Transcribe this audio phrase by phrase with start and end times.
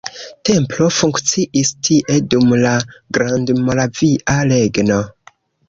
[0.49, 2.73] Templo funkciis tie dum la
[3.21, 5.03] Grandmoravia Regno.